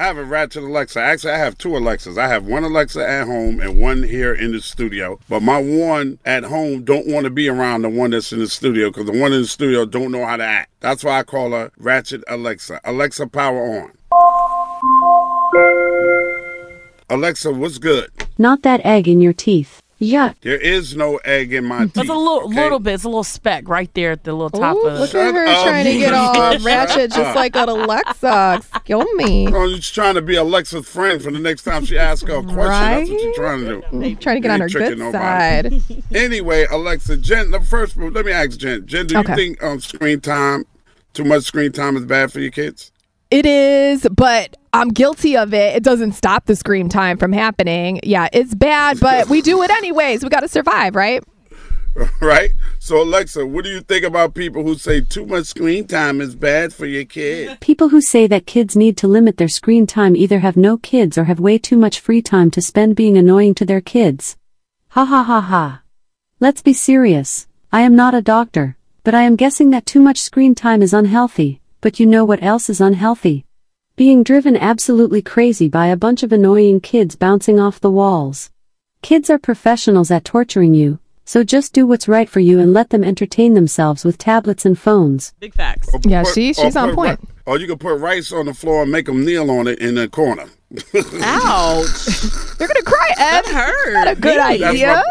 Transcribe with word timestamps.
I 0.00 0.04
have 0.04 0.16
a 0.16 0.24
Ratchet 0.24 0.62
Alexa. 0.62 0.98
Actually, 0.98 1.34
I 1.34 1.36
have 1.36 1.58
two 1.58 1.76
Alexas. 1.76 2.16
I 2.16 2.26
have 2.26 2.46
one 2.46 2.64
Alexa 2.64 3.06
at 3.06 3.26
home 3.26 3.60
and 3.60 3.78
one 3.78 4.02
here 4.02 4.32
in 4.32 4.52
the 4.52 4.62
studio. 4.62 5.20
But 5.28 5.42
my 5.42 5.60
one 5.60 6.18
at 6.24 6.42
home 6.42 6.84
don't 6.84 7.06
want 7.06 7.24
to 7.24 7.30
be 7.30 7.50
around 7.50 7.82
the 7.82 7.90
one 7.90 8.12
that's 8.12 8.32
in 8.32 8.38
the 8.38 8.48
studio 8.48 8.88
because 8.88 9.04
the 9.04 9.20
one 9.20 9.34
in 9.34 9.42
the 9.42 9.46
studio 9.46 9.84
don't 9.84 10.10
know 10.10 10.24
how 10.24 10.38
to 10.38 10.42
act. 10.42 10.70
That's 10.80 11.04
why 11.04 11.18
I 11.18 11.22
call 11.22 11.50
her 11.50 11.70
Ratchet 11.76 12.24
Alexa. 12.28 12.80
Alexa, 12.82 13.26
power 13.26 13.60
on. 13.60 13.92
Alexa, 17.10 17.52
what's 17.52 17.76
good? 17.76 18.10
Not 18.38 18.62
that 18.62 18.80
egg 18.86 19.06
in 19.06 19.20
your 19.20 19.34
teeth. 19.34 19.82
Yuck. 20.00 20.34
There 20.40 20.56
is 20.58 20.96
no 20.96 21.18
egg 21.18 21.52
in 21.52 21.66
my 21.66 21.84
teeth. 21.84 21.98
It's 21.98 22.08
a 22.08 22.14
little, 22.14 22.44
okay? 22.48 22.62
little 22.62 22.78
bit. 22.80 22.94
It's 22.94 23.04
a 23.04 23.08
little 23.08 23.22
speck 23.22 23.68
right 23.68 23.92
there 23.92 24.12
at 24.12 24.24
the 24.24 24.32
little 24.32 24.48
top 24.48 24.76
Ooh, 24.76 24.86
of 24.86 24.98
look 24.98 25.14
at 25.14 25.34
her 25.34 25.46
up. 25.46 25.64
trying 25.66 25.84
to 25.84 25.98
get 25.98 26.14
all 26.14 26.58
ratchet, 26.60 27.12
just 27.12 27.36
like 27.36 27.54
an 27.54 27.68
Alexa. 27.68 28.62
Kill 28.84 29.04
me. 29.14 29.46
No, 29.46 29.66
you're 29.66 29.76
just 29.76 29.94
trying 29.94 30.14
to 30.14 30.22
be 30.22 30.36
Alexa's 30.36 30.88
friend 30.88 31.22
for 31.22 31.30
the 31.30 31.38
next 31.38 31.64
time 31.64 31.84
she 31.84 31.98
asks 31.98 32.26
her 32.26 32.36
a 32.38 32.42
question. 32.42 32.56
That's 32.56 33.10
what 33.10 33.22
you're 33.22 33.34
trying 33.34 33.64
to 33.66 33.82
do. 33.90 34.14
Trying 34.16 34.42
to 34.42 34.48
get 34.48 34.48
You 34.48 34.50
on 34.52 34.60
her 34.60 34.64
ain't 34.66 34.72
good 34.72 34.98
nobody. 34.98 35.80
side. 35.80 36.04
Anyway, 36.14 36.66
Alexa, 36.70 37.18
Jen, 37.18 37.50
the 37.50 37.60
first, 37.60 37.96
let 37.96 38.24
me 38.24 38.32
ask 38.32 38.58
Jen. 38.58 38.86
Jen, 38.86 39.06
do 39.06 39.18
you 39.18 39.22
think 39.24 39.62
um, 39.62 39.80
screen 39.80 40.20
time, 40.20 40.64
too 41.12 41.24
much 41.24 41.44
screen 41.44 41.72
time 41.72 41.96
is 41.96 42.04
bad 42.04 42.32
for 42.32 42.40
your 42.40 42.50
kids? 42.50 42.90
It 43.30 43.44
is, 43.46 44.06
but 44.14 44.56
I'm 44.72 44.88
guilty 44.88 45.36
of 45.36 45.52
it. 45.52 45.76
It 45.76 45.82
doesn't 45.82 46.12
stop 46.12 46.46
the 46.46 46.54
screen 46.54 46.88
time 46.88 47.16
from 47.18 47.32
happening. 47.32 48.00
Yeah, 48.02 48.28
it's 48.32 48.54
bad, 48.54 49.00
but 49.00 49.28
we 49.28 49.42
do 49.42 49.62
it 49.62 49.70
anyways. 49.70 50.22
We 50.22 50.30
got 50.30 50.40
to 50.40 50.48
survive, 50.48 50.94
right? 50.94 51.24
right? 52.20 52.50
So, 52.78 53.02
Alexa, 53.02 53.46
what 53.46 53.64
do 53.64 53.70
you 53.70 53.80
think 53.80 54.04
about 54.04 54.34
people 54.34 54.62
who 54.62 54.76
say 54.76 55.00
too 55.00 55.26
much 55.26 55.46
screen 55.46 55.86
time 55.86 56.20
is 56.20 56.34
bad 56.34 56.72
for 56.72 56.86
your 56.86 57.04
kid? 57.04 57.60
People 57.60 57.88
who 57.88 58.00
say 58.00 58.26
that 58.28 58.46
kids 58.46 58.76
need 58.76 58.96
to 58.98 59.08
limit 59.08 59.36
their 59.36 59.48
screen 59.48 59.86
time 59.86 60.14
either 60.14 60.38
have 60.38 60.56
no 60.56 60.76
kids 60.76 61.18
or 61.18 61.24
have 61.24 61.40
way 61.40 61.58
too 61.58 61.76
much 61.76 61.98
free 61.98 62.22
time 62.22 62.50
to 62.52 62.62
spend 62.62 62.96
being 62.96 63.18
annoying 63.18 63.54
to 63.54 63.64
their 63.64 63.80
kids. 63.80 64.36
Ha 64.90 65.04
ha 65.04 65.22
ha 65.22 65.40
ha. 65.40 65.82
Let's 66.38 66.62
be 66.62 66.72
serious. 66.72 67.46
I 67.72 67.82
am 67.82 67.96
not 67.96 68.14
a 68.14 68.22
doctor, 68.22 68.76
but 69.04 69.14
I 69.14 69.22
am 69.22 69.36
guessing 69.36 69.70
that 69.70 69.86
too 69.86 70.00
much 70.00 70.20
screen 70.20 70.54
time 70.54 70.82
is 70.82 70.94
unhealthy. 70.94 71.60
But 71.80 71.98
you 71.98 72.06
know 72.06 72.24
what 72.24 72.42
else 72.42 72.70
is 72.70 72.80
unhealthy? 72.80 73.44
Being 74.00 74.22
driven 74.22 74.56
absolutely 74.56 75.20
crazy 75.20 75.68
by 75.68 75.88
a 75.88 75.96
bunch 75.96 76.22
of 76.22 76.32
annoying 76.32 76.80
kids 76.80 77.16
bouncing 77.16 77.60
off 77.60 77.78
the 77.82 77.90
walls. 77.90 78.48
Kids 79.02 79.28
are 79.28 79.38
professionals 79.38 80.10
at 80.10 80.24
torturing 80.24 80.72
you, 80.72 80.98
so 81.26 81.44
just 81.44 81.74
do 81.74 81.86
what's 81.86 82.08
right 82.08 82.26
for 82.26 82.40
you 82.40 82.58
and 82.60 82.72
let 82.72 82.88
them 82.88 83.04
entertain 83.04 83.52
themselves 83.52 84.02
with 84.02 84.16
tablets 84.16 84.64
and 84.64 84.78
phones. 84.78 85.34
Big 85.38 85.52
facts. 85.52 85.90
Or 85.92 86.00
Yeah, 86.06 86.22
put- 86.22 86.32
she- 86.34 86.54
she's 86.54 86.76
on 86.76 86.94
point. 86.94 87.20
ri- 87.20 87.26
Or 87.44 87.58
you 87.58 87.66
can 87.66 87.76
put 87.76 88.00
rice 88.00 88.32
on 88.32 88.46
the 88.46 88.54
floor 88.54 88.84
and 88.84 88.90
make 88.90 89.04
them 89.04 89.22
kneel 89.22 89.50
on 89.50 89.66
it 89.66 89.78
in 89.80 89.96
the 89.96 90.08
corner. 90.08 90.46
Ouch. 90.72 92.08
You're 92.58 92.68
going 92.68 92.76
to 92.76 92.82
cry, 92.86 93.10
Ed. 93.18 93.42
that 93.42 93.46
hurt. 93.48 93.92
Not 93.92 94.08
a 94.08 94.14
good 94.14 94.38
Me. 94.38 94.56
That's, 94.56 94.62
idea. 94.62 94.94
my- 94.94 95.02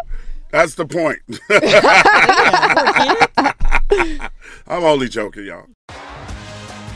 that's 0.49 0.73
the 0.73 0.87
point. 0.87 1.19
I'm 4.67 4.83
only 4.83 5.09
joking, 5.09 5.45
y'all. 5.45 5.67